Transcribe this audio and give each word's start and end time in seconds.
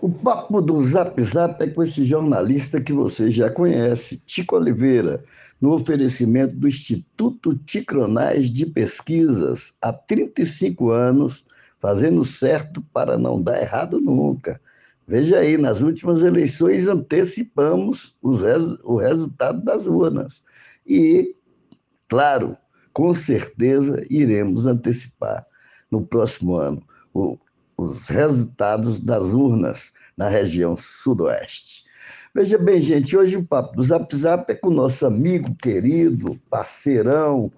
O 0.00 0.10
papo 0.10 0.60
do 0.60 0.84
Zap 0.84 1.20
Zap 1.22 1.62
é 1.62 1.68
com 1.68 1.82
esse 1.82 2.04
jornalista 2.04 2.80
que 2.80 2.92
você 2.92 3.30
já 3.30 3.48
conhece, 3.48 4.18
Tico 4.26 4.56
Oliveira, 4.56 5.24
no 5.58 5.72
oferecimento 5.72 6.54
do 6.54 6.68
Instituto 6.68 7.56
Ticronais 7.56 8.50
de 8.50 8.66
Pesquisas, 8.66 9.74
há 9.80 9.92
35 9.92 10.90
anos, 10.90 11.46
fazendo 11.80 12.24
certo 12.24 12.82
para 12.92 13.16
não 13.16 13.40
dar 13.40 13.60
errado 13.60 13.98
nunca. 13.98 14.60
Veja 15.08 15.38
aí, 15.38 15.56
nas 15.56 15.80
últimas 15.80 16.20
eleições 16.20 16.86
antecipamos 16.86 18.18
res, 18.22 18.78
o 18.84 18.96
resultado 18.96 19.62
das 19.64 19.86
urnas. 19.86 20.42
E, 20.86 21.34
claro, 22.06 22.56
com 22.92 23.14
certeza 23.14 24.04
iremos 24.10 24.66
antecipar 24.66 25.46
no 25.90 26.04
próximo 26.04 26.56
ano 26.56 26.82
o, 27.14 27.38
os 27.76 28.08
resultados 28.08 29.00
das 29.00 29.22
urnas 29.22 29.92
na 30.16 30.28
região 30.28 30.76
sudoeste. 30.76 31.84
Veja 32.34 32.58
bem, 32.58 32.80
gente, 32.80 33.16
hoje 33.16 33.36
o 33.36 33.44
papo 33.44 33.76
do 33.76 33.82
Zap 33.82 34.14
Zap 34.14 34.50
é 34.50 34.54
com 34.54 34.68
o 34.68 34.74
nosso 34.74 35.06
amigo 35.06 35.54
querido, 35.54 36.38
parceirão, 36.50 37.50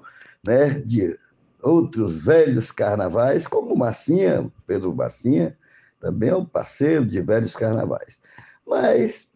né, 0.45 0.71
de 0.71 1.19
outros 1.63 2.23
velhos 2.23 2.71
carnavais, 2.71 3.47
como 3.47 3.77
Massinha, 3.77 4.51
Pedro 4.67 4.95
Massinha, 4.95 5.57
também 6.01 6.29
é 6.29 6.37
um 6.37 6.45
parceiro 6.45 7.05
de 7.05 7.21
velhos 7.21 7.57
carnavais. 7.57 8.21
Mas 8.67 9.29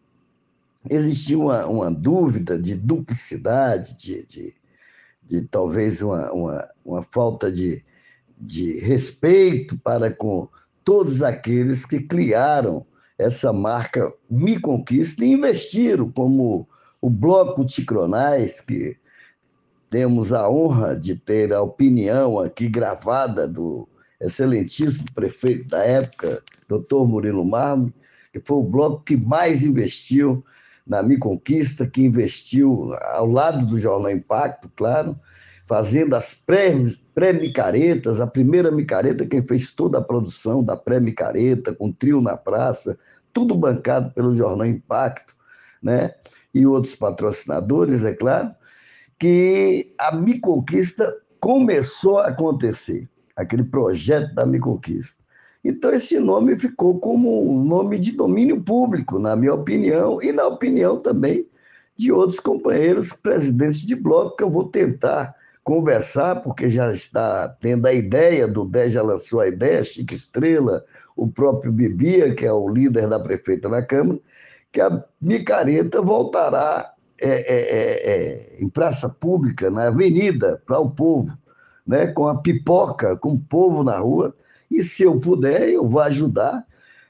existia 0.89 1.37
uma, 1.37 1.65
uma 1.65 1.91
dúvida 1.91 2.57
de 2.57 2.75
duplicidade, 2.75 3.95
de, 3.97 4.25
de, 4.25 4.55
de 5.23 5.41
talvez 5.41 6.01
uma, 6.01 6.31
uma, 6.31 6.69
uma 6.85 7.03
falta 7.03 7.51
de, 7.51 7.83
de 8.37 8.79
respeito 8.79 9.77
para 9.77 10.09
com 10.09 10.47
todos 10.83 11.21
aqueles 11.21 11.85
que 11.85 11.99
criaram 11.99 12.85
essa 13.17 13.53
marca 13.53 14.11
Me 14.29 14.59
Conquista 14.59 15.23
e 15.23 15.31
investiram, 15.31 16.11
como 16.11 16.67
o 17.01 17.09
Bloco 17.09 17.65
Ticronais, 17.65 18.59
que 18.59 18.97
temos 19.89 20.33
a 20.33 20.49
honra 20.49 20.95
de 20.95 21.15
ter 21.15 21.53
a 21.53 21.61
opinião 21.61 22.39
aqui 22.39 22.67
gravada 22.67 23.47
do 23.47 23.87
excelentíssimo 24.19 25.05
prefeito 25.13 25.67
da 25.67 25.83
época, 25.83 26.41
doutor 26.67 27.07
Murilo 27.07 27.45
Marmo, 27.45 27.93
que 28.31 28.39
foi 28.39 28.57
o 28.57 28.63
bloco 28.63 29.03
que 29.03 29.15
mais 29.15 29.63
investiu 29.63 30.43
na 30.87 31.03
Me 31.03 31.17
Conquista, 31.17 31.85
que 31.85 32.01
investiu 32.01 32.93
ao 33.11 33.27
lado 33.27 33.65
do 33.65 33.77
Jornal 33.77 34.11
Impacto, 34.11 34.71
claro, 34.75 35.15
fazendo 35.73 36.13
as 36.13 36.35
pré-micaretas, 37.15 38.21
a 38.21 38.27
primeira 38.27 38.69
micareta, 38.69 39.25
quem 39.25 39.41
fez 39.43 39.71
toda 39.71 39.97
a 39.97 40.03
produção 40.03 40.63
da 40.63 40.77
pré-micareta, 40.77 41.73
com 41.73 41.91
trio 41.91 42.21
na 42.21 42.37
praça, 42.37 42.95
tudo 43.33 43.55
bancado 43.55 44.13
pelo 44.13 44.31
Jornal 44.31 44.67
Impacto, 44.67 45.33
né? 45.81 46.13
E 46.53 46.63
outros 46.67 46.93
patrocinadores, 46.93 48.03
é 48.03 48.13
claro, 48.13 48.53
que 49.17 49.95
a 49.97 50.15
Me 50.15 50.39
Conquista 50.39 51.11
começou 51.39 52.19
a 52.19 52.27
acontecer 52.27 53.09
aquele 53.35 53.63
projeto 53.63 54.31
da 54.35 54.45
Me 54.45 54.59
Conquista. 54.59 55.23
Então, 55.65 55.89
esse 55.89 56.19
nome 56.19 56.55
ficou 56.59 56.99
como 56.99 57.51
um 57.51 57.63
nome 57.63 57.97
de 57.97 58.11
domínio 58.11 58.61
público, 58.61 59.17
na 59.17 59.35
minha 59.35 59.55
opinião, 59.55 60.21
e 60.21 60.31
na 60.31 60.45
opinião 60.45 60.99
também 60.99 61.47
de 61.97 62.11
outros 62.11 62.39
companheiros 62.39 63.11
presidentes 63.11 63.81
de 63.81 63.95
bloco, 63.95 64.35
que 64.35 64.43
eu 64.43 64.51
vou 64.51 64.65
tentar 64.65 65.35
conversar, 65.63 66.41
porque 66.41 66.69
já 66.69 66.91
está 66.91 67.47
tendo 67.47 67.85
a 67.85 67.93
ideia, 67.93 68.47
do 68.47 68.65
10 68.65 68.93
já 68.93 69.01
lançou 69.01 69.39
a 69.39 69.47
ideia, 69.47 69.83
Chique 69.83 70.13
Estrela, 70.13 70.83
o 71.15 71.27
próprio 71.27 71.71
Bibia, 71.71 72.33
que 72.35 72.45
é 72.45 72.51
o 72.51 72.67
líder 72.67 73.07
da 73.07 73.19
prefeita 73.19 73.69
na 73.69 73.81
Câmara, 73.81 74.19
que 74.71 74.81
a 74.81 75.03
micareta 75.21 76.01
voltará 76.01 76.93
é, 77.19 77.29
é, 77.29 77.61
é, 77.61 78.11
é 78.11 78.57
em 78.59 78.67
praça 78.67 79.07
pública, 79.07 79.69
na 79.69 79.87
avenida, 79.87 80.61
para 80.65 80.79
o 80.79 80.89
povo 80.89 81.37
né, 81.85 82.07
com 82.07 82.27
a 82.27 82.35
pipoca, 82.35 83.15
com 83.15 83.33
o 83.33 83.39
povo 83.39 83.83
na 83.83 83.97
rua, 83.97 84.35
e 84.71 84.83
se 84.83 85.03
eu 85.03 85.19
puder, 85.19 85.69
eu 85.69 85.87
vou 85.87 86.01
ajudar, 86.01 86.65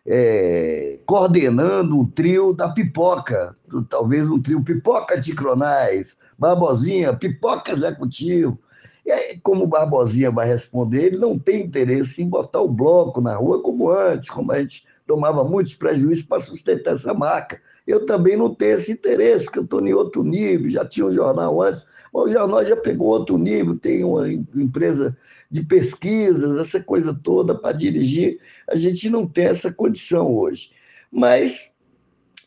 é, 0.06 1.00
coordenando 1.06 1.98
o 1.98 2.08
trio 2.08 2.54
da 2.54 2.70
pipoca, 2.70 3.56
talvez 3.90 4.30
um 4.30 4.42
trio 4.42 4.62
pipoca 4.62 5.18
de 5.18 5.34
Cronais, 5.34 6.18
Barbosinha, 6.38 7.14
pipoca 7.14 7.72
executivo. 7.72 8.60
E 9.06 9.12
aí, 9.12 9.40
como 9.42 9.66
o 9.66 9.68
Barbosinha 9.68 10.32
vai 10.32 10.48
responder, 10.48 11.06
ele 11.06 11.18
não 11.18 11.38
tem 11.38 11.62
interesse 11.62 12.22
em 12.22 12.30
botar 12.30 12.62
o 12.62 12.70
bloco 12.70 13.20
na 13.20 13.36
rua 13.36 13.62
como 13.62 13.90
antes, 13.90 14.30
como 14.30 14.52
a 14.52 14.60
gente 14.60 14.86
tomava 15.06 15.44
muitos 15.44 15.76
prejuízos 15.76 16.26
para 16.26 16.42
sustentar 16.42 16.96
essa 16.96 17.14
marca. 17.14 17.62
Eu 17.86 18.06
também 18.06 18.38
não 18.38 18.56
tenho 18.56 18.76
esse 18.76 18.94
interesse, 18.94 19.46
porque 19.46 19.60
eu 19.60 19.64
estou 19.64 19.86
em 19.86 19.94
outro 19.94 20.24
nível, 20.24 20.70
já 20.70 20.86
tinha 20.86 21.06
um 21.06 21.12
jornal 21.12 21.62
antes, 21.62 21.86
mas 22.14 22.24
o 22.24 22.30
jornal 22.30 22.64
já 22.64 22.78
pegou 22.78 23.08
outro 23.08 23.38
nível, 23.38 23.78
tem 23.78 24.04
uma 24.06 24.32
empresa 24.32 25.18
de 25.52 25.62
pesquisas, 25.62 26.58
essa 26.58 26.82
coisa 26.82 27.14
toda 27.14 27.54
para 27.54 27.76
dirigir. 27.76 28.40
A 28.70 28.76
gente 28.76 29.10
não 29.10 29.28
tem 29.28 29.46
essa 29.46 29.72
condição 29.72 30.34
hoje. 30.34 30.72
Mas 31.12 31.73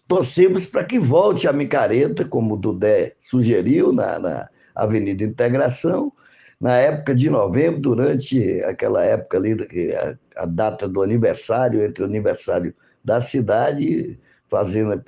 torcemos 0.09 0.67
para 0.67 0.85
que 0.85 0.99
volte 0.99 1.49
a 1.49 1.53
micareta, 1.53 2.25
como 2.25 2.55
o 2.55 2.57
Dudé 2.57 3.15
sugeriu, 3.19 3.93
na, 3.93 4.19
na 4.19 4.49
Avenida 4.75 5.25
Integração, 5.25 6.13
na 6.61 6.77
época 6.77 7.15
de 7.15 7.29
novembro, 7.29 7.81
durante 7.81 8.63
aquela 8.63 9.05
época 9.05 9.37
ali, 9.37 9.57
a, 9.95 10.17
a 10.37 10.47
data 10.47 10.89
do 10.89 11.03
aniversário, 11.03 11.83
entre 11.83 12.03
o 12.03 12.07
aniversário 12.07 12.75
da 13.05 13.21
cidade 13.21 14.19
fazendo, 14.49 15.03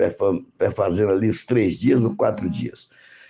fazendo 0.75 1.12
ali 1.12 1.28
os 1.28 1.44
três 1.47 1.75
dias 1.75 2.04
ou 2.04 2.15
quatro 2.15 2.48
dias. 2.50 2.88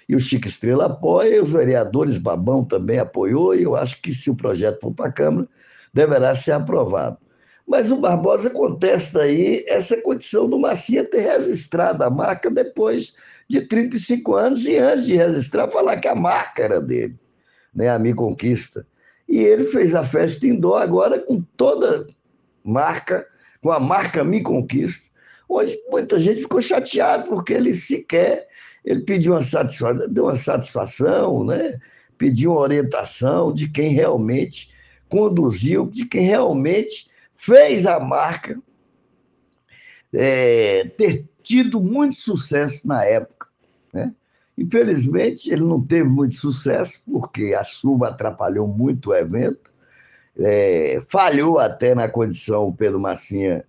E 0.08 0.16
o 0.16 0.20
Chico 0.20 0.48
Estrela 0.48 0.86
apoia, 0.86 1.42
os 1.42 1.50
vereadores, 1.50 2.16
Babão 2.16 2.64
também 2.64 2.98
apoiou, 2.98 3.54
e 3.54 3.62
eu 3.62 3.76
acho 3.76 4.00
que 4.00 4.14
se 4.14 4.30
o 4.30 4.34
projeto 4.34 4.80
for 4.80 4.92
para 4.92 5.08
a 5.08 5.12
Câmara, 5.12 5.46
deverá 5.92 6.34
ser 6.34 6.52
aprovado. 6.52 7.18
Mas 7.68 7.90
o 7.90 7.96
Barbosa 7.96 8.48
contesta 8.48 9.22
aí 9.22 9.64
essa 9.68 10.00
condição 10.00 10.48
do 10.48 10.58
Macia 10.58 11.04
ter 11.04 11.20
registrado 11.20 12.02
a 12.02 12.08
marca 12.08 12.50
depois 12.50 13.14
de 13.46 13.60
35 13.60 14.34
anos 14.34 14.64
e 14.64 14.78
antes 14.78 15.06
de 15.06 15.16
registrar, 15.16 15.70
falar 15.70 15.98
que 15.98 16.08
a 16.08 16.14
marca 16.14 16.62
era 16.62 16.80
dele, 16.80 17.16
né, 17.74 17.88
a 17.88 17.98
Me 17.98 18.14
Conquista. 18.14 18.86
E 19.28 19.38
ele 19.38 19.66
fez 19.66 19.94
a 19.94 20.04
festa 20.04 20.46
dó 20.54 20.76
agora 20.76 21.18
com 21.18 21.42
toda 21.56 22.08
marca, 22.64 23.26
com 23.60 23.70
a 23.70 23.78
marca 23.78 24.24
Me 24.24 24.42
Conquista, 24.42 25.08
Hoje, 25.48 25.78
muita 25.88 26.18
gente 26.18 26.42
ficou 26.42 26.60
chateada 26.60 27.24
porque 27.24 27.54
ele 27.54 27.72
sequer 27.72 28.46
ele 28.84 29.00
pediu 29.00 29.32
uma 29.32 29.42
satisfação, 29.42 30.08
deu 30.08 30.24
uma 30.24 30.36
satisfação, 30.36 31.44
né? 31.44 31.78
pediu 32.16 32.52
uma 32.52 32.60
orientação 32.60 33.52
de 33.52 33.68
quem 33.68 33.92
realmente 33.92 34.70
conduziu, 35.08 35.86
de 35.86 36.04
quem 36.04 36.22
realmente 36.22 37.07
fez 37.38 37.86
a 37.86 37.98
marca 37.98 38.60
é, 40.12 40.90
ter 40.98 41.24
tido 41.42 41.80
muito 41.80 42.16
sucesso 42.16 42.86
na 42.86 43.04
época. 43.04 43.46
Né? 43.94 44.12
Infelizmente, 44.58 45.50
ele 45.50 45.62
não 45.62 45.80
teve 45.80 46.08
muito 46.08 46.36
sucesso, 46.36 47.00
porque 47.10 47.54
a 47.54 47.62
chuva 47.62 48.08
atrapalhou 48.08 48.66
muito 48.66 49.10
o 49.10 49.14
evento, 49.14 49.72
é, 50.36 51.00
falhou 51.08 51.58
até 51.58 51.94
na 51.94 52.08
condição, 52.08 52.72
Pedro 52.72 53.00
Massinha 53.00 53.64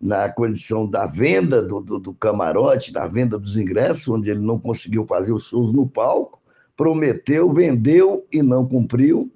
na 0.00 0.28
condição 0.28 0.84
da 0.84 1.06
venda 1.06 1.62
do, 1.62 1.80
do, 1.80 2.00
do, 2.00 2.12
camarote, 2.12 2.92
da 2.92 3.06
venda 3.06 3.38
dos 3.38 3.56
ingressos, 3.56 4.08
onde 4.08 4.32
ele 4.32 4.40
não 4.40 4.58
conseguiu 4.58 5.06
fazer 5.06 5.32
os 5.32 5.44
shows 5.44 5.72
no 5.72 5.86
palco, 5.86 6.42
prometeu, 6.76 7.52
vendeu 7.52 8.26
e 8.32 8.42
não 8.42 8.66
cumpriu. 8.66 9.30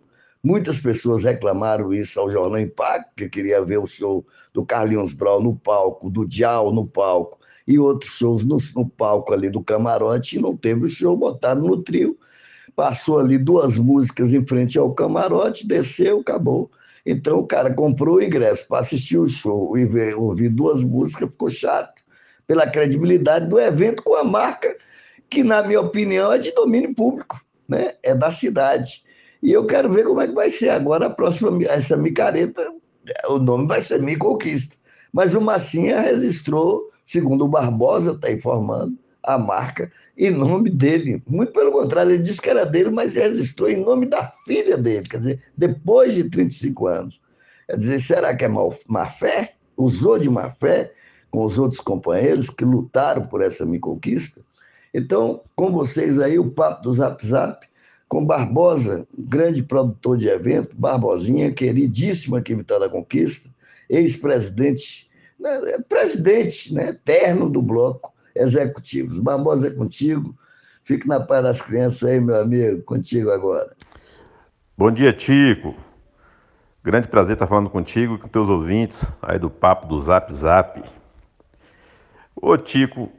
Muitas 0.47 0.79
pessoas 0.79 1.25
reclamaram 1.25 1.93
isso 1.93 2.21
ao 2.21 2.31
Jornal 2.31 2.61
Impacto, 2.61 3.11
que 3.17 3.29
queria 3.29 3.65
ver 3.65 3.79
o 3.79 3.87
show 3.87 4.25
do 4.55 4.65
Carlinhos 4.65 5.13
Brau 5.13 5.43
no 5.43 5.57
palco, 5.57 6.09
do 6.09 6.25
Dial 6.25 6.73
no 6.73 6.87
palco, 6.87 7.41
e 7.67 7.81
outros 7.81 8.13
shows 8.13 8.45
no, 8.45 8.59
no 8.77 8.89
palco 8.89 9.33
ali 9.33 9.51
do 9.51 9.61
camarote, 9.61 10.37
e 10.37 10.41
não 10.41 10.57
teve 10.57 10.85
o 10.85 10.89
show, 10.89 11.17
botaram 11.17 11.63
no 11.63 11.83
trio. 11.83 12.17
Passou 12.77 13.19
ali 13.19 13.37
duas 13.37 13.77
músicas 13.77 14.33
em 14.33 14.47
frente 14.47 14.79
ao 14.79 14.95
camarote, 14.95 15.67
desceu, 15.67 16.21
acabou 16.21 16.71
então 17.05 17.39
o 17.39 17.47
cara 17.47 17.73
comprou 17.73 18.17
o 18.17 18.23
ingresso 18.23 18.67
para 18.67 18.81
assistir 18.81 19.17
o 19.17 19.29
show 19.29 19.77
e 19.77 19.85
ver, 19.85 20.17
ouvir 20.17 20.49
duas 20.49 20.83
músicas, 20.83 21.31
ficou 21.31 21.49
chato 21.49 22.03
pela 22.47 22.69
credibilidade 22.69 23.49
do 23.49 23.61
evento 23.61 24.03
com 24.03 24.15
a 24.15 24.25
marca 24.25 24.77
que, 25.29 25.45
na 25.45 25.63
minha 25.63 25.81
opinião, 25.81 26.33
é 26.33 26.39
de 26.39 26.53
domínio 26.53 26.93
público, 26.95 27.41
né? 27.69 27.95
é 28.03 28.13
da 28.13 28.31
cidade. 28.33 29.06
E 29.47 29.53
eu 29.53 29.65
quero 29.65 29.89
ver 29.89 30.03
como 30.03 30.21
é 30.21 30.27
que 30.27 30.35
vai 30.35 30.51
ser 30.51 30.71
agora 30.71 31.07
a 31.07 31.11
próxima, 31.11 31.57
essa 31.69 31.97
micareta, 31.97 32.69
o 33.29 33.39
nome 33.39 33.69
vai 33.69 33.81
ser 33.81 34.03
Mi 34.03 34.17
Conquista. 34.17 34.75
Mas 35.13 35.37
o 35.37 35.41
Massinha 35.41 36.01
registrou, 36.01 36.91
segundo 37.05 37.45
o 37.45 37.49
Barbosa 37.49 38.11
está 38.11 38.33
informando, 38.33 38.99
a 39.23 39.39
marca 39.39 39.93
em 40.19 40.33
nome 40.33 40.69
dele. 40.69 41.23
Muito 41.29 41.53
pelo 41.53 41.71
contrário, 41.71 42.11
ele 42.11 42.25
disse 42.25 42.41
que 42.41 42.51
era 42.51 42.67
dele, 42.67 42.91
mas 42.91 43.15
registrou 43.15 43.71
em 43.71 43.77
nome 43.77 44.07
da 44.07 44.33
filha 44.45 44.77
dele, 44.77 45.09
quer 45.09 45.19
dizer, 45.19 45.41
depois 45.57 46.13
de 46.13 46.29
35 46.29 46.89
anos. 46.89 47.21
Quer 47.69 47.77
dizer, 47.77 48.01
será 48.01 48.35
que 48.35 48.45
é 48.45 48.49
mal, 48.49 48.75
má 48.89 49.09
fé? 49.09 49.55
Usou 49.77 50.19
de 50.19 50.29
má 50.29 50.51
fé? 50.51 50.93
com 51.31 51.45
os 51.45 51.59
outros 51.59 51.81
companheiros 51.81 52.49
que 52.49 52.65
lutaram 52.65 53.27
por 53.27 53.43
essa 53.43 53.67
minha 53.67 53.79
conquista. 53.79 54.41
Então, 54.95 55.43
com 55.55 55.71
vocês 55.71 56.19
aí, 56.19 56.39
o 56.39 56.51
papo 56.51 56.83
do 56.83 56.95
Zap 56.95 57.25
Zap, 57.27 57.67
com 58.09 58.25
Barbosa, 58.25 59.07
grande 59.17 59.63
produtor 59.63 60.17
de 60.17 60.29
evento, 60.29 60.77
Barbosinha, 60.77 61.53
queridíssimo 61.53 62.37
aqui 62.37 62.55
Vitória 62.55 62.87
da 62.87 62.93
Conquista, 62.93 63.49
ex-presidente, 63.89 65.11
né, 65.39 65.79
presidente 65.89 66.73
né, 66.73 66.91
eterno 66.91 67.51
do 67.51 67.61
bloco 67.61 68.13
executivos. 68.35 69.19
Barbosa 69.19 69.69
é 69.69 69.71
contigo. 69.71 70.35
Fique 70.85 71.09
na 71.09 71.19
paz 71.19 71.43
das 71.43 71.61
crianças 71.61 72.05
aí, 72.05 72.21
meu 72.21 72.41
amigo, 72.41 72.83
contigo 72.83 73.31
agora. 73.31 73.75
Bom 74.79 74.91
dia, 74.91 75.13
Tico. 75.13 75.75
Grande 76.85 77.09
prazer 77.09 77.35
estar 77.35 77.49
falando 77.49 77.69
contigo 77.69 78.17
com 78.17 78.29
teus 78.29 78.49
ouvintes 78.49 79.05
aí 79.21 79.39
do 79.39 79.51
papo 79.51 79.89
do 79.89 80.01
Zap 80.01 80.33
Zap. 80.33 80.81
Ô 82.41 82.57
Tico, 82.57 83.11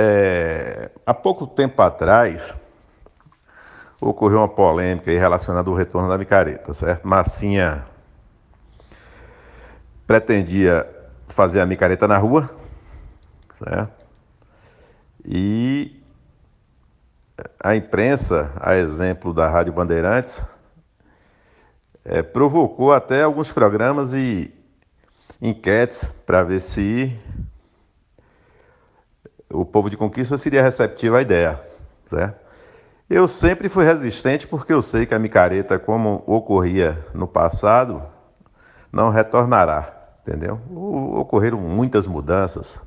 é, 0.00 0.90
há 1.04 1.12
pouco 1.12 1.46
tempo 1.46 1.82
atrás 1.82 2.42
ocorreu 4.00 4.38
uma 4.38 4.48
polêmica 4.48 5.10
relacionada 5.10 5.68
ao 5.68 5.76
retorno 5.76 6.08
da 6.08 6.16
micareta, 6.16 6.72
certo? 6.72 7.06
Massinha 7.06 7.84
pretendia 10.06 10.88
fazer 11.28 11.60
a 11.60 11.66
micareta 11.66 12.08
na 12.08 12.16
rua, 12.16 12.48
certo? 13.62 14.06
E 15.22 16.02
a 17.62 17.76
imprensa, 17.76 18.52
a 18.58 18.76
exemplo 18.76 19.34
da 19.34 19.48
Rádio 19.50 19.74
Bandeirantes, 19.74 20.42
é, 22.02 22.22
provocou 22.22 22.90
até 22.90 23.22
alguns 23.22 23.52
programas 23.52 24.14
e 24.14 24.50
enquetes 25.42 26.10
para 26.24 26.42
ver 26.42 26.60
se 26.60 27.14
o 29.52 29.64
povo 29.64 29.90
de 29.90 29.96
conquista 29.96 30.38
seria 30.38 30.62
receptivo 30.62 31.16
à 31.16 31.22
ideia. 31.22 31.60
Certo? 32.06 32.38
Eu 33.08 33.26
sempre 33.26 33.68
fui 33.68 33.84
resistente 33.84 34.46
porque 34.46 34.72
eu 34.72 34.80
sei 34.80 35.04
que 35.04 35.14
a 35.14 35.18
micareta, 35.18 35.78
como 35.78 36.22
ocorria 36.26 37.04
no 37.12 37.26
passado, 37.26 38.02
não 38.92 39.10
retornará, 39.10 39.92
entendeu? 40.22 40.60
Ocorreram 40.70 41.58
muitas 41.58 42.06
mudanças. 42.06 42.80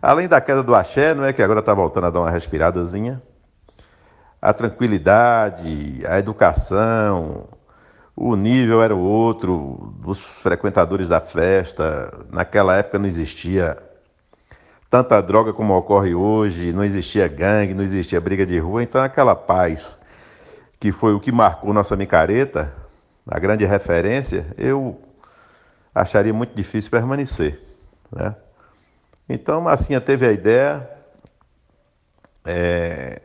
Além 0.00 0.26
da 0.26 0.40
queda 0.40 0.62
do 0.62 0.74
axé, 0.74 1.12
não 1.12 1.24
é 1.24 1.32
que 1.32 1.42
agora 1.42 1.60
está 1.60 1.74
voltando 1.74 2.06
a 2.06 2.10
dar 2.10 2.20
uma 2.20 2.30
respiradazinha, 2.30 3.20
a 4.40 4.52
tranquilidade, 4.54 6.02
a 6.06 6.18
educação, 6.18 7.48
o 8.16 8.34
nível 8.36 8.82
era 8.82 8.94
outro 8.94 9.94
dos 10.00 10.18
frequentadores 10.18 11.08
da 11.08 11.20
festa. 11.20 12.26
Naquela 12.30 12.76
época 12.76 12.98
não 12.98 13.06
existia 13.06 13.76
tanta 14.90 15.20
droga 15.20 15.52
como 15.52 15.76
ocorre 15.76 16.14
hoje, 16.14 16.72
não 16.72 16.84
existia 16.84 17.28
gangue, 17.28 17.74
não 17.74 17.84
existia 17.84 18.20
briga 18.20 18.46
de 18.46 18.58
rua, 18.58 18.82
então 18.82 19.02
aquela 19.02 19.34
paz 19.34 19.96
que 20.80 20.92
foi 20.92 21.12
o 21.12 21.20
que 21.20 21.32
marcou 21.32 21.72
nossa 21.72 21.96
micareta, 21.96 22.72
a 23.26 23.38
grande 23.38 23.64
referência, 23.64 24.46
eu 24.56 25.00
acharia 25.94 26.32
muito 26.32 26.54
difícil 26.54 26.90
permanecer. 26.90 27.60
Né? 28.10 28.34
Então, 29.28 29.60
Massinha 29.60 30.00
teve 30.00 30.26
a 30.26 30.32
ideia, 30.32 30.88
é, 32.44 33.20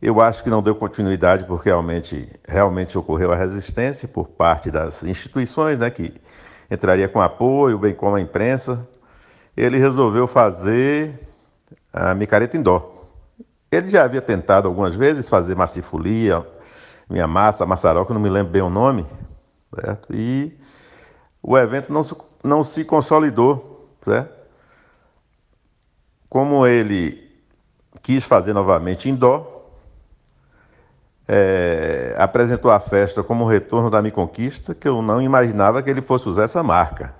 eu 0.00 0.20
acho 0.20 0.42
que 0.42 0.50
não 0.50 0.62
deu 0.62 0.74
continuidade 0.74 1.44
porque 1.44 1.68
realmente, 1.68 2.28
realmente 2.48 2.96
ocorreu 2.98 3.32
a 3.32 3.36
resistência 3.36 4.08
por 4.08 4.28
parte 4.28 4.70
das 4.70 5.02
instituições, 5.04 5.78
né, 5.78 5.90
que 5.90 6.14
entraria 6.70 7.08
com 7.08 7.20
apoio, 7.20 7.78
bem 7.78 7.94
como 7.94 8.16
a 8.16 8.20
imprensa. 8.20 8.88
Ele 9.56 9.78
resolveu 9.78 10.26
fazer 10.26 11.28
a 11.92 12.14
micareta 12.14 12.56
em 12.56 12.62
dó. 12.62 13.08
Ele 13.70 13.88
já 13.88 14.04
havia 14.04 14.22
tentado 14.22 14.68
algumas 14.68 14.94
vezes 14.94 15.28
fazer 15.28 15.54
massifolia, 15.54 16.46
minha 17.08 17.26
massa, 17.26 17.66
maçaroca, 17.66 18.14
não 18.14 18.20
me 18.20 18.28
lembro 18.28 18.52
bem 18.52 18.62
o 18.62 18.70
nome, 18.70 19.06
certo? 19.74 20.08
E 20.12 20.56
o 21.42 21.56
evento 21.58 21.92
não, 21.92 22.02
não 22.42 22.64
se 22.64 22.84
consolidou, 22.84 23.88
certo? 24.04 24.32
Como 26.28 26.66
ele 26.66 27.30
quis 28.02 28.24
fazer 28.24 28.52
novamente 28.52 29.08
em 29.08 29.14
dó, 29.14 29.54
é, 31.26 32.14
apresentou 32.18 32.70
a 32.70 32.78
festa 32.78 33.22
como 33.22 33.46
retorno 33.46 33.90
da 33.90 34.02
minha 34.02 34.12
conquista, 34.12 34.74
que 34.74 34.86
eu 34.86 35.00
não 35.00 35.22
imaginava 35.22 35.82
que 35.82 35.90
ele 35.90 36.02
fosse 36.02 36.28
usar 36.28 36.44
essa 36.44 36.62
marca. 36.62 37.14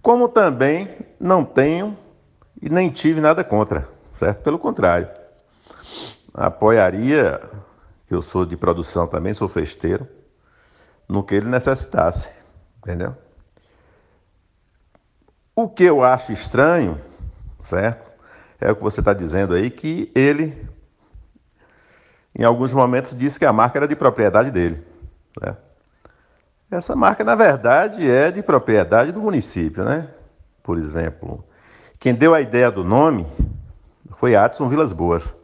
Como 0.00 0.28
também 0.28 0.88
não 1.24 1.42
tenho 1.42 1.96
e 2.60 2.68
nem 2.68 2.90
tive 2.90 3.18
nada 3.18 3.42
contra, 3.42 3.88
certo? 4.12 4.42
Pelo 4.42 4.58
contrário, 4.58 5.08
apoiaria, 6.34 7.40
que 8.06 8.14
eu 8.14 8.20
sou 8.20 8.44
de 8.44 8.58
produção 8.58 9.06
também, 9.06 9.32
sou 9.32 9.48
festeiro, 9.48 10.06
no 11.08 11.24
que 11.24 11.34
ele 11.34 11.48
necessitasse, 11.48 12.28
entendeu? 12.78 13.16
O 15.56 15.66
que 15.66 15.84
eu 15.84 16.04
acho 16.04 16.30
estranho, 16.30 17.00
certo? 17.62 18.12
É 18.60 18.70
o 18.70 18.76
que 18.76 18.82
você 18.82 19.00
está 19.00 19.14
dizendo 19.14 19.54
aí, 19.54 19.70
que 19.70 20.12
ele 20.14 20.68
em 22.36 22.44
alguns 22.44 22.74
momentos 22.74 23.16
disse 23.16 23.38
que 23.38 23.46
a 23.46 23.52
marca 23.52 23.78
era 23.78 23.88
de 23.88 23.96
propriedade 23.96 24.50
dele. 24.50 24.86
Né? 25.40 25.56
Essa 26.70 26.94
marca, 26.94 27.24
na 27.24 27.34
verdade, 27.34 28.10
é 28.10 28.30
de 28.30 28.42
propriedade 28.42 29.10
do 29.10 29.20
município, 29.20 29.84
né? 29.84 30.08
Por 30.64 30.78
exemplo, 30.78 31.44
quem 32.00 32.14
deu 32.14 32.32
a 32.32 32.40
ideia 32.40 32.70
do 32.70 32.82
nome 32.82 33.26
foi 34.16 34.34
Adson 34.34 34.66
Vilas 34.66 34.94
Boas. 34.94 35.36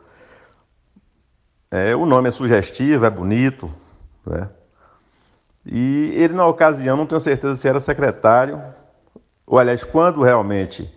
É, 1.70 1.94
o 1.94 2.06
nome 2.06 2.28
é 2.28 2.30
sugestivo, 2.32 3.04
é 3.04 3.10
bonito, 3.10 3.70
né? 4.26 4.48
E 5.64 6.14
ele, 6.16 6.32
na 6.32 6.46
ocasião, 6.46 6.96
não 6.96 7.04
tenho 7.04 7.20
certeza 7.20 7.54
se 7.54 7.68
era 7.68 7.82
secretário, 7.82 8.62
ou 9.46 9.58
aliás, 9.58 9.84
quando 9.84 10.22
realmente 10.22 10.90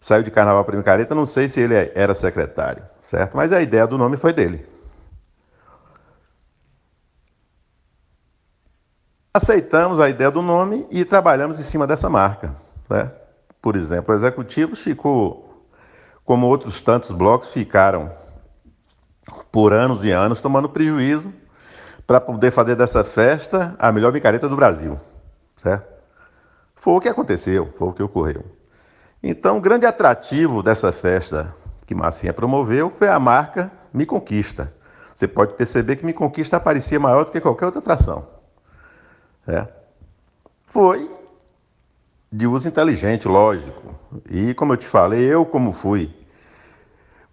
saiu 0.00 0.24
de 0.24 0.32
Carnaval 0.32 0.64
para 0.64 0.76
Micareta, 0.76 1.14
não 1.14 1.24
sei 1.24 1.46
se 1.46 1.60
ele 1.60 1.74
era 1.94 2.12
secretário, 2.12 2.82
certo? 3.04 3.36
Mas 3.36 3.52
a 3.52 3.62
ideia 3.62 3.86
do 3.86 3.96
nome 3.96 4.16
foi 4.16 4.32
dele. 4.32 4.66
Aceitamos 9.32 10.00
a 10.00 10.08
ideia 10.08 10.30
do 10.30 10.42
nome 10.42 10.88
e 10.90 11.04
trabalhamos 11.04 11.60
em 11.60 11.62
cima 11.62 11.86
dessa 11.86 12.10
marca. 12.10 12.56
Né? 12.88 13.12
Por 13.60 13.76
exemplo, 13.76 14.14
o 14.14 14.16
executivo 14.16 14.74
ficou, 14.74 15.66
como 16.24 16.46
outros 16.46 16.80
tantos 16.80 17.10
blocos 17.10 17.48
ficaram 17.48 18.10
por 19.52 19.72
anos 19.72 20.04
e 20.04 20.10
anos 20.10 20.40
tomando 20.40 20.68
prejuízo 20.68 21.32
para 22.06 22.20
poder 22.20 22.50
fazer 22.50 22.74
dessa 22.74 23.04
festa 23.04 23.76
a 23.78 23.92
melhor 23.92 24.12
micareta 24.12 24.48
do 24.48 24.56
Brasil. 24.56 24.98
Certo? 25.56 25.86
Foi 26.74 26.94
o 26.94 27.00
que 27.00 27.08
aconteceu, 27.08 27.72
foi 27.78 27.88
o 27.88 27.92
que 27.92 28.02
ocorreu. 28.02 28.44
Então, 29.22 29.58
o 29.58 29.60
grande 29.60 29.84
atrativo 29.84 30.62
dessa 30.62 30.90
festa 30.90 31.54
que 31.86 31.94
Massinha 31.94 32.32
promoveu 32.32 32.88
foi 32.88 33.08
a 33.08 33.18
marca 33.18 33.70
Me 33.92 34.06
Conquista. 34.06 34.72
Você 35.14 35.28
pode 35.28 35.52
perceber 35.54 35.96
que 35.96 36.06
Me 36.06 36.14
Conquista 36.14 36.56
aparecia 36.56 36.98
maior 36.98 37.26
do 37.26 37.30
que 37.30 37.40
qualquer 37.40 37.66
outra 37.66 37.80
atração. 37.80 38.26
É. 39.46 39.68
Foi 40.66 41.19
de 42.30 42.46
uso 42.46 42.68
inteligente, 42.68 43.26
lógico. 43.26 43.98
E 44.30 44.54
como 44.54 44.72
eu 44.72 44.76
te 44.76 44.86
falei, 44.86 45.22
eu 45.22 45.44
como 45.44 45.72
fui 45.72 46.14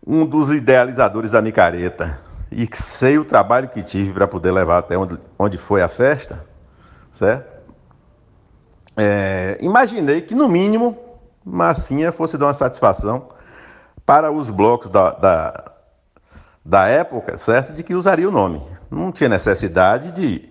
um 0.06 0.26
dos 0.26 0.52
idealizadores 0.52 1.32
da 1.32 1.42
micareta 1.42 2.20
e 2.52 2.68
sei 2.74 3.18
o 3.18 3.26
trabalho 3.26 3.70
que 3.70 3.84
tive 3.84 4.14
para 4.14 4.28
poder 4.28 4.52
levar 4.52 4.80
até 4.80 4.98
onde, 4.98 5.20
onde 5.38 5.58
foi 5.58 5.82
a 5.82 5.88
festa, 5.88 6.46
certo? 7.12 7.58
É, 8.96 9.58
imaginei 9.62 10.22
que 10.22 10.34
no 10.34 10.48
mínimo 10.50 10.98
Massinha 11.44 12.12
fosse 12.12 12.38
dar 12.38 12.48
uma 12.48 12.54
satisfação 12.54 13.30
para 14.06 14.32
os 14.32 14.50
blocos 14.50 14.90
da, 14.90 15.12
da, 15.12 15.72
da 16.66 16.88
época, 16.88 17.38
certo? 17.38 17.74
De 17.74 17.84
que 17.84 17.94
usaria 17.94 18.28
o 18.28 18.32
nome. 18.32 18.62
Não 18.90 19.12
tinha 19.12 19.30
necessidade 19.30 20.12
de 20.14 20.50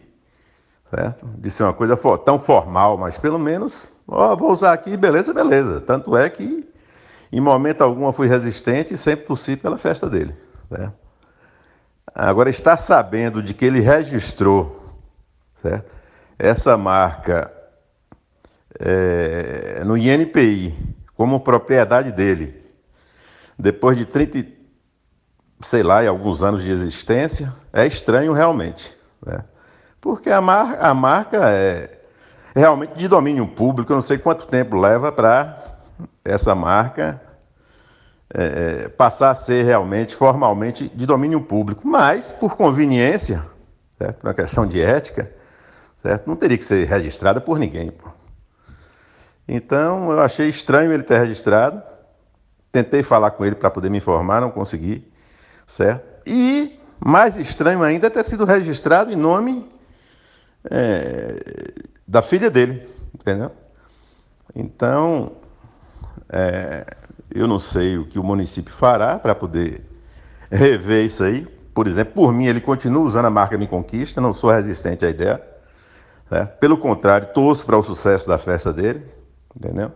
certo? 0.91 1.26
De 1.38 1.50
ser 1.50 1.65
uma 1.65 1.73
coisa 1.73 1.97
tão 2.25 2.38
formal, 2.38 2.97
mas 2.97 3.19
pelo 3.19 3.38
menos, 3.38 3.88
ó, 4.07 4.37
vou 4.37 4.53
usar 4.53 4.73
aqui, 4.73 4.97
beleza, 4.97 5.33
beleza. 5.33 5.81
Tanto 5.81 6.17
é 6.17 6.29
que 6.29 6.69
em 7.33 7.41
momento 7.41 7.83
algum 7.83 8.07
eu 8.07 8.13
fui 8.13 8.29
resistente 8.29 8.95
e 8.95 8.99
sempre 8.99 9.27
torci 9.27 9.57
pela 9.57 9.79
festa 9.79 10.09
dele. 10.09 10.35
Certo? 10.69 10.95
Agora, 12.15 12.49
estar 12.49 12.77
sabendo 12.77 13.43
de 13.43 13.53
que 13.53 13.65
ele 13.65 13.81
registrou 13.81 14.95
certo? 15.63 15.91
essa 16.39 16.77
marca 16.77 17.53
é, 18.79 19.83
no 19.85 19.97
INPI 19.97 20.75
como 21.15 21.41
propriedade 21.41 22.13
dele, 22.13 22.63
depois 23.59 23.97
de 23.97 24.05
30, 24.05 24.47
sei 25.63 25.83
lá, 25.83 26.03
e 26.05 26.07
alguns 26.07 26.43
anos 26.43 26.63
de 26.63 26.71
existência, 26.71 27.55
é 27.73 27.87
estranho 27.87 28.33
realmente. 28.33 28.95
Né? 29.25 29.45
Porque 30.01 30.31
a, 30.31 30.41
mar, 30.41 30.79
a 30.81 30.95
marca 30.95 31.51
é, 31.51 32.01
realmente 32.57 32.95
de 32.97 33.07
domínio 33.07 33.47
público. 33.47 33.93
Eu 33.93 33.97
não 33.97 34.03
sei 34.03 34.17
quanto 34.19 34.47
tempo 34.47 34.77
leva 34.77 35.13
para 35.13 35.77
essa 36.25 36.55
marca 36.55 37.21
é, 38.35 38.85
é, 38.85 38.89
passar 38.89 39.31
a 39.31 39.35
ser 39.35 39.65
realmente, 39.65 40.15
formalmente, 40.15 40.89
de 40.89 41.07
domínio 41.07 41.41
público. 41.41 41.87
Mas, 41.87 42.33
por 42.33 42.57
conveniência, 42.57 43.45
certo? 43.99 44.25
uma 44.25 44.35
questão 44.35 44.67
de 44.67 44.81
ética, 44.81 45.31
certo? 45.97 46.27
não 46.27 46.35
teria 46.35 46.57
que 46.57 46.65
ser 46.65 46.87
registrada 46.87 47.41
por 47.41 47.59
ninguém. 47.59 47.91
Pô. 47.91 48.11
Então, 49.47 50.11
eu 50.11 50.21
achei 50.21 50.49
estranho 50.49 50.93
ele 50.93 51.03
ter 51.03 51.21
registrado. 51.21 51.83
Tentei 52.73 53.03
falar 53.03 53.31
com 53.31 53.45
ele 53.45 53.55
para 53.55 53.71
poder 53.71 53.91
me 53.91 53.99
informar, 53.99 54.41
não 54.41 54.51
consegui, 54.51 55.11
certo? 55.67 56.05
E 56.27 56.79
mais 56.99 57.37
estranho 57.37 57.83
ainda 57.83 58.09
é 58.09 58.11
ter 58.11 58.25
sido 58.25 58.45
registrado 58.45 59.13
em 59.13 59.17
nome 59.17 59.71
é, 60.71 61.37
da 62.07 62.23
filha 62.23 62.51
dele, 62.51 62.89
entendeu? 63.15 63.51
Então, 64.55 65.33
é, 66.29 66.87
eu 67.35 67.47
não 67.47 67.59
sei 67.59 67.99
o 67.99 68.07
que 68.07 68.19
o 68.19 68.25
município 68.25 68.73
fará 68.73 69.19
para 69.19 69.35
poder 69.35 69.85
rever 70.51 71.05
isso 71.05 71.25
aí. 71.25 71.47
Por 71.75 71.87
exemplo, 71.87 72.15
por 72.15 72.33
mim, 72.33 72.47
ele 72.47 72.61
continua 72.61 73.03
usando 73.03 73.27
a 73.27 73.31
marca 73.31 73.59
Me 73.59 73.67
Conquista, 73.67 74.21
não 74.21 74.33
sou 74.33 74.51
resistente 74.51 75.05
à 75.05 75.11
ideia. 75.11 75.43
Né? 76.31 76.47
Pelo 76.59 76.79
contrário, 76.79 77.29
torço 77.35 77.67
para 77.67 77.77
o 77.77 77.83
sucesso 77.83 78.27
da 78.27 78.39
festa 78.39 78.73
dele, 78.73 79.05
entendeu? 79.55 79.93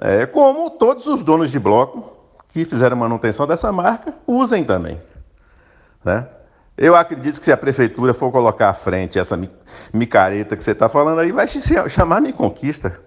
É, 0.00 0.26
como 0.26 0.70
todos 0.70 1.06
os 1.06 1.22
donos 1.22 1.50
de 1.50 1.58
bloco 1.58 2.12
que 2.48 2.64
fizeram 2.64 2.96
manutenção 2.96 3.46
dessa 3.46 3.72
marca 3.72 4.14
usem 4.26 4.64
também. 4.64 4.98
Né? 6.04 6.26
Eu 6.76 6.96
acredito 6.96 7.38
que 7.38 7.44
se 7.44 7.52
a 7.52 7.56
prefeitura 7.56 8.14
for 8.14 8.32
colocar 8.32 8.70
à 8.70 8.74
frente 8.74 9.18
essa 9.18 9.38
micareta 9.92 10.56
que 10.56 10.64
você 10.64 10.72
está 10.72 10.88
falando 10.88 11.20
aí, 11.20 11.30
vai 11.30 11.46
chamar 11.46 12.20
Me 12.20 12.32
Conquista. 12.32 12.98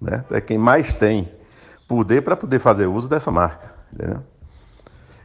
Né? 0.00 0.24
É 0.30 0.40
quem 0.40 0.56
mais 0.56 0.92
tem 0.92 1.30
poder 1.86 2.22
para 2.22 2.36
poder 2.36 2.58
fazer 2.58 2.86
uso 2.86 3.08
dessa 3.08 3.30
marca. 3.30 3.74
Entendeu? 3.92 4.22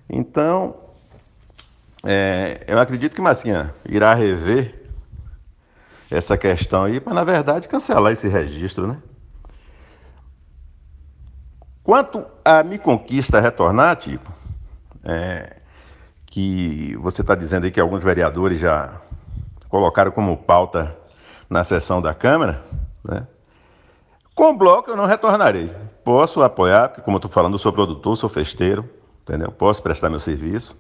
Então, 0.10 0.76
é, 2.04 2.64
eu 2.68 2.78
acredito 2.80 3.16
que 3.16 3.22
Massinha 3.22 3.74
irá 3.88 4.14
rever 4.14 4.84
essa 6.12 6.38
questão 6.38 6.84
aí 6.84 7.00
para, 7.00 7.14
na 7.14 7.24
verdade, 7.24 7.68
cancelar 7.68 8.12
esse 8.12 8.28
registro, 8.28 8.88
né? 8.88 8.98
Quanto 11.84 12.26
a 12.44 12.64
Me 12.64 12.78
Conquista 12.78 13.40
retornar, 13.40 13.96
Tico, 13.98 14.32
é, 15.04 15.58
que 16.36 16.98
você 16.98 17.22
está 17.22 17.34
dizendo 17.34 17.64
aí 17.64 17.72
que 17.72 17.80
alguns 17.80 18.04
vereadores 18.04 18.60
já 18.60 19.00
colocaram 19.70 20.12
como 20.12 20.36
pauta 20.36 20.94
na 21.50 21.64
sessão 21.64 22.02
da 22.02 22.14
Câmara, 22.14 22.62
né? 23.02 23.26
Com 24.36 24.50
o 24.50 24.58
bloco 24.58 24.92
eu 24.92 24.98
não 24.98 25.06
retornarei. 25.06 25.74
Posso 26.04 26.44
apoiar, 26.44 26.90
porque 26.90 27.02
como 27.04 27.16
eu 27.16 27.20
estou 27.20 27.32
falando, 27.32 27.54
eu 27.54 27.58
sou 27.58 27.72
produtor, 27.72 28.18
sou 28.18 28.28
festeiro, 28.28 28.84
entendeu? 29.22 29.50
Posso 29.50 29.82
prestar 29.82 30.10
meu 30.10 30.20
serviço, 30.20 30.76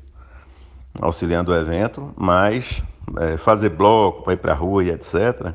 auxiliando 0.99 1.53
o 1.53 1.55
evento, 1.55 2.13
mas 2.17 2.83
é, 3.21 3.37
fazer 3.37 3.69
bloco 3.69 4.23
para 4.23 4.33
ir 4.33 4.37
para 4.37 4.51
a 4.51 4.57
rua 4.57 4.83
e 4.83 4.89
etc., 4.89 5.53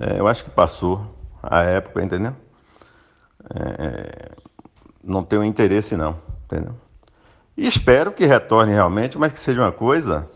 é, 0.00 0.20
eu 0.20 0.28
acho 0.28 0.44
que 0.44 0.50
passou 0.50 1.04
a 1.42 1.62
época, 1.62 2.04
entendeu? 2.04 2.36
É, 3.52 4.30
não 5.02 5.24
tenho 5.24 5.42
interesse 5.42 5.96
não, 5.96 6.16
entendeu? 6.44 6.76
E 7.58 7.66
espero 7.66 8.12
que 8.12 8.24
retorne 8.24 8.72
realmente, 8.72 9.18
mas 9.18 9.32
que 9.32 9.40
seja 9.40 9.60
uma 9.60 9.72
coisa 9.72 10.30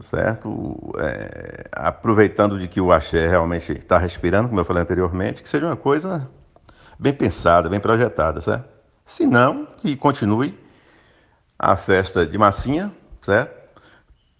certo? 0.00 0.94
É, 0.98 1.64
aproveitando 1.72 2.58
de 2.58 2.68
que 2.68 2.80
o 2.80 2.92
axé 2.92 3.26
realmente 3.26 3.72
está 3.72 3.98
respirando, 3.98 4.48
como 4.48 4.60
eu 4.60 4.64
falei 4.64 4.82
anteriormente, 4.82 5.42
que 5.42 5.48
seja 5.48 5.66
uma 5.66 5.76
coisa 5.76 6.28
bem 6.98 7.12
pensada, 7.12 7.68
bem 7.68 7.80
projetada, 7.80 8.40
certo? 8.40 8.68
Se 9.04 9.26
não, 9.26 9.66
que 9.66 9.96
continue 9.96 10.58
a 11.58 11.76
festa 11.76 12.26
de 12.26 12.38
massinha, 12.38 12.92
certo? 13.22 13.62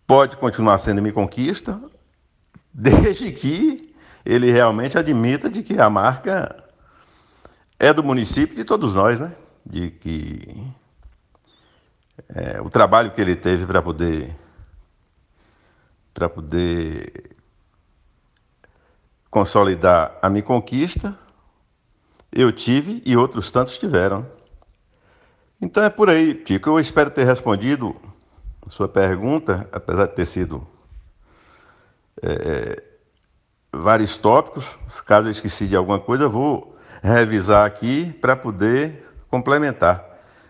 Pode 0.07 0.37
continuar 0.37 0.79
sendo 0.79 1.03
Me 1.03 1.13
Conquista, 1.13 1.81
desde 2.73 3.33
que 3.33 3.95
ele 4.25 4.51
realmente 4.51 4.97
admita 4.99 5.51
de 5.51 5.63
que 5.63 5.79
a 5.79 5.91
marca 5.91 6.63
é 7.79 7.91
do 7.93 8.05
município 8.05 8.55
de 8.55 8.65
todos 8.65 8.95
nós, 8.95 9.19
né? 9.19 9.33
De 9.65 9.91
que 9.91 10.73
é, 12.35 12.61
o 12.61 12.71
trabalho 12.71 13.13
que 13.13 13.21
ele 13.21 13.37
teve 13.37 13.67
para 13.67 13.83
poder 13.83 14.37
para 16.15 16.29
poder 16.29 17.37
consolidar 19.31 20.19
a 20.21 20.29
minha 20.29 20.43
conquista, 20.43 21.19
eu 22.31 22.53
tive 22.53 23.03
e 23.07 23.17
outros 23.17 23.51
tantos 23.51 23.79
tiveram. 23.79 24.27
Então 25.61 25.83
é 25.83 25.89
por 25.89 26.11
aí, 26.11 26.35
Tico. 26.35 26.69
Eu 26.69 26.79
espero 26.79 27.11
ter 27.11 27.25
respondido 27.25 27.97
a 28.67 28.69
sua 28.69 28.89
pergunta, 28.89 29.67
apesar 29.73 30.07
de 30.07 30.15
ter 30.15 30.27
sido 30.27 30.67
é, 32.23 32.33
é 32.33 32.93
vários 33.73 34.19
tópicos. 34.19 34.67
Caso 35.07 35.29
eu 35.29 35.33
esqueci 35.33 35.67
de 35.67 35.77
alguma 35.77 35.99
coisa, 35.99 36.29
vou 36.29 36.77
revisar 37.03 37.67
aqui 37.67 38.13
para 38.21 38.37
poder 38.37 39.09
complementar. 39.31 40.05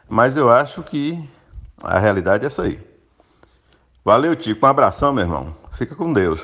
Mas 0.08 0.36
eu 0.36 0.50
acho 0.50 0.82
que 0.82 1.28
a 1.82 1.98
realidade 1.98 2.44
é 2.44 2.46
essa 2.46 2.62
aí. 2.62 2.80
Valeu, 4.04 4.34
Tico. 4.34 4.64
Um 4.64 4.68
abração, 4.68 5.12
meu 5.12 5.24
irmão. 5.24 5.54
Fica 5.72 5.94
com 5.94 6.12
Deus. 6.12 6.40